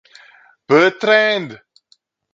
Bertrand! 0.67 1.61